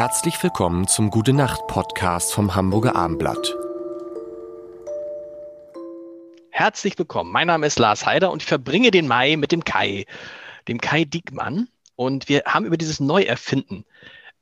[0.00, 3.54] Herzlich willkommen zum Gute Nacht Podcast vom Hamburger Armblatt.
[6.48, 7.30] Herzlich willkommen.
[7.30, 10.06] Mein Name ist Lars Heider und ich verbringe den Mai mit dem Kai,
[10.68, 11.68] dem Kai Diekmann.
[11.96, 13.84] Und wir haben über dieses Neuerfinden,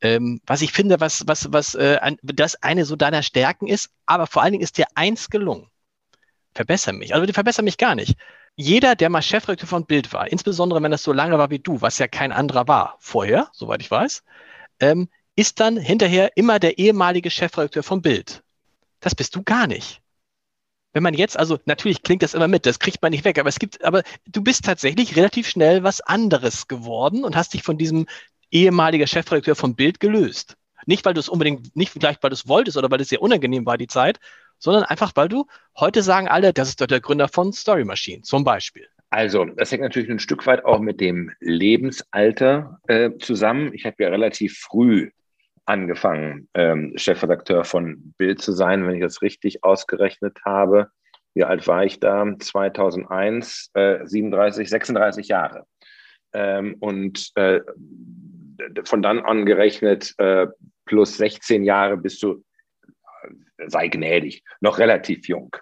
[0.00, 3.90] ähm, was ich finde, was, was, was äh, ein, das eine so deiner Stärken ist,
[4.06, 5.66] aber vor allen Dingen ist dir eins gelungen.
[6.54, 7.16] Verbessere mich.
[7.16, 8.14] Also verbessere mich gar nicht.
[8.54, 11.80] Jeder, der mal Chefredakteur von Bild war, insbesondere wenn das so lange war wie du,
[11.80, 14.22] was ja kein anderer war vorher, soweit ich weiß,
[14.78, 18.42] ähm, ist dann hinterher immer der ehemalige Chefredakteur von Bild.
[18.98, 20.00] Das bist du gar nicht.
[20.92, 23.48] Wenn man jetzt, also natürlich klingt das immer mit, das kriegt man nicht weg, aber
[23.48, 27.78] es gibt, aber du bist tatsächlich relativ schnell was anderes geworden und hast dich von
[27.78, 28.06] diesem
[28.50, 30.56] ehemaligen Chefredakteur von Bild gelöst.
[30.86, 33.22] Nicht, weil du es unbedingt, nicht vielleicht, weil du es wolltest oder weil es sehr
[33.22, 34.18] unangenehm war, die Zeit,
[34.58, 35.46] sondern einfach, weil du
[35.78, 38.88] heute sagen alle, das ist doch der Gründer von Story Machine, zum Beispiel.
[39.10, 43.72] Also, das hängt natürlich ein Stück weit auch mit dem Lebensalter äh, zusammen.
[43.72, 45.12] Ich habe ja relativ früh
[45.68, 50.88] angefangen, ähm, Chefredakteur von Bild zu sein, wenn ich das richtig ausgerechnet habe.
[51.34, 52.26] Wie alt war ich da?
[52.38, 55.64] 2001, äh, 37, 36 Jahre.
[56.32, 57.60] Ähm, und äh,
[58.84, 60.46] von dann an gerechnet äh,
[60.86, 62.42] plus 16 Jahre bist du,
[63.58, 65.54] äh, sei gnädig, noch relativ jung.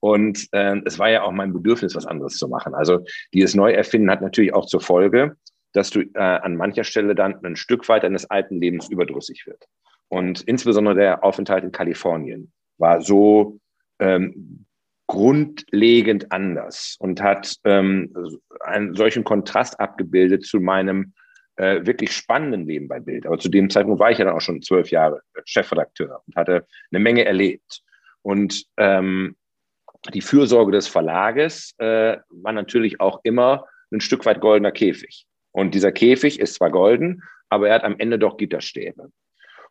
[0.00, 2.74] Und äh, es war ja auch mein Bedürfnis, was anderes zu machen.
[2.74, 5.36] Also dieses Neuerfinden hat natürlich auch zur Folge,
[5.74, 9.64] dass du äh, an mancher Stelle dann ein Stück weit deines alten Lebens überdrüssig wird.
[10.08, 13.58] Und insbesondere der Aufenthalt in Kalifornien war so
[13.98, 14.64] ähm,
[15.06, 18.14] grundlegend anders und hat ähm,
[18.60, 21.12] einen solchen Kontrast abgebildet zu meinem
[21.56, 23.26] äh, wirklich spannenden Leben bei Bild.
[23.26, 26.66] Aber zu dem Zeitpunkt war ich ja dann auch schon zwölf Jahre Chefredakteur und hatte
[26.90, 27.82] eine Menge erlebt.
[28.22, 29.36] Und ähm,
[30.12, 35.26] die Fürsorge des Verlages äh, war natürlich auch immer ein Stück weit goldener Käfig.
[35.54, 39.12] Und dieser Käfig ist zwar golden, aber er hat am Ende doch Gitterstäbe.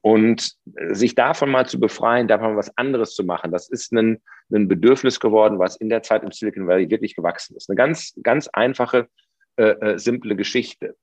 [0.00, 4.68] Und sich davon mal zu befreien, davon was anderes zu machen, das ist ein, ein
[4.68, 7.68] Bedürfnis geworden, was in der Zeit im Silicon Valley wirklich gewachsen ist.
[7.68, 9.08] Eine ganz, ganz einfache,
[9.56, 10.96] äh, äh, simple Geschichte.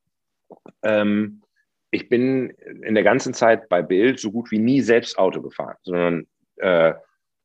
[0.82, 1.44] Ähm,
[1.92, 5.78] ich bin in der ganzen Zeit bei Bild so gut wie nie selbst Auto gefahren,
[5.84, 6.94] sondern äh,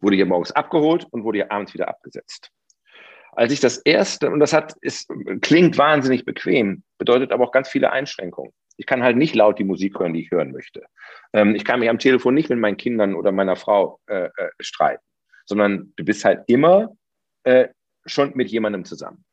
[0.01, 2.51] wurde hier morgens abgeholt und wurde hier abends wieder abgesetzt.
[3.33, 7.69] Als ich das erste, und das hat, ist, klingt wahnsinnig bequem, bedeutet aber auch ganz
[7.69, 8.53] viele Einschränkungen.
[8.77, 10.85] Ich kann halt nicht laut die Musik hören, die ich hören möchte.
[11.33, 14.51] Ähm, ich kann mich am Telefon nicht mit meinen Kindern oder meiner Frau äh, äh,
[14.61, 15.05] streiten,
[15.47, 16.97] sondern du bist halt immer
[17.45, 17.69] äh,
[18.07, 19.25] schon mit jemandem zusammen.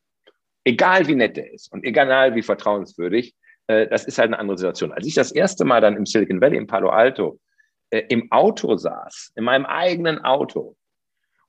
[0.63, 3.35] Egal wie nett der ist und egal wie vertrauenswürdig,
[3.67, 4.91] äh, das ist halt eine andere Situation.
[4.91, 7.39] Als ich das erste Mal dann im Silicon Valley, in Palo Alto,
[7.91, 10.75] äh, im Auto saß, in meinem eigenen Auto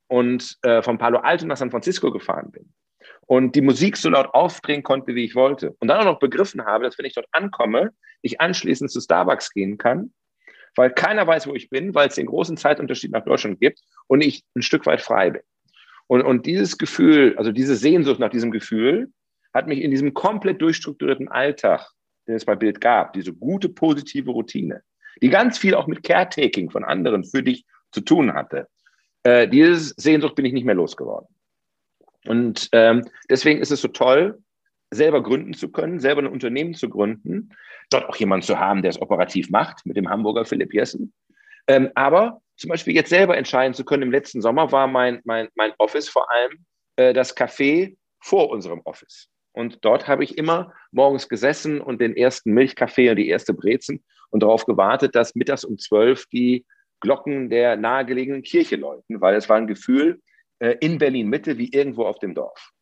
[0.09, 2.73] und äh, von Palo Alto nach San Francisco gefahren bin
[3.27, 6.65] und die Musik so laut aufdrehen konnte, wie ich wollte und dann auch noch begriffen
[6.65, 7.91] habe, dass wenn ich dort ankomme,
[8.23, 10.13] ich anschließend zu Starbucks gehen kann,
[10.77, 14.21] weil keiner weiß, wo ich bin, weil es den großen Zeitunterschied nach Deutschland gibt und
[14.23, 15.43] ich ein Stück weit frei bin.
[16.07, 19.11] Und, und dieses Gefühl, also diese Sehnsucht nach diesem Gefühl,
[19.53, 21.91] hat mich in diesem komplett durchstrukturierten Alltag,
[22.29, 24.83] den es bei Bild gab, diese gute, positive Routine,
[25.23, 28.69] die ganz viel auch mit Caretaking von anderen für dich zu tun hatte,
[29.27, 31.29] äh, diese Sehnsucht bin ich nicht mehr losgeworden.
[32.27, 34.39] Und ähm, deswegen ist es so toll,
[34.91, 37.51] selber gründen zu können, selber ein Unternehmen zu gründen,
[37.91, 41.13] dort auch jemanden zu haben, der es operativ macht, mit dem Hamburger Philipp Jessen.
[41.67, 45.49] Ähm, aber zum Beispiel jetzt selber entscheiden zu können, im letzten Sommer war mein, mein,
[45.57, 46.65] mein Office vor allem
[46.95, 49.29] äh, das Café vor unserem Office.
[49.53, 54.05] Und dort habe ich immer morgens gesessen und den ersten Milchkaffee und die erste Brezen
[54.31, 56.65] und darauf gewartet, dass mittags um zwölf die
[57.01, 60.21] Glocken der nahegelegenen Kirche läuten, weil es war ein Gefühl
[60.59, 62.73] äh, in Berlin Mitte wie irgendwo auf dem Dorf.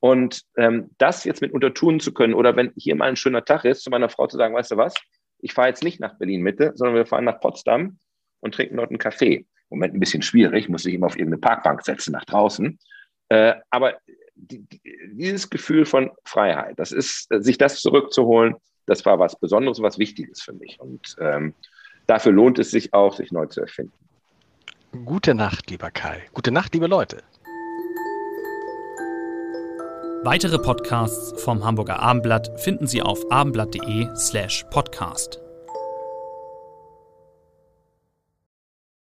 [0.00, 3.64] Und ähm, das jetzt mit untertun zu können oder wenn hier mal ein schöner Tag
[3.64, 4.94] ist, zu meiner Frau zu sagen, weißt du was,
[5.40, 7.98] ich fahre jetzt nicht nach Berlin Mitte, sondern wir fahren nach Potsdam
[8.40, 9.46] und trinken dort einen Kaffee.
[9.68, 12.78] Moment ein bisschen schwierig, muss ich immer auf irgendeine Parkbank setzen nach draußen.
[13.30, 13.98] Äh, aber
[14.34, 14.66] die,
[15.12, 18.56] dieses Gefühl von Freiheit, das ist, sich das zurückzuholen,
[18.86, 20.78] das war was Besonderes, was Wichtiges für mich.
[20.78, 21.54] Und ähm,
[22.06, 23.92] dafür lohnt es sich auch, sich neu zu erfinden.
[25.04, 26.22] Gute Nacht, lieber Kai.
[26.32, 27.22] Gute Nacht, liebe Leute.
[30.24, 35.40] Weitere Podcasts vom Hamburger Abendblatt finden Sie auf abendblatt.de slash podcast.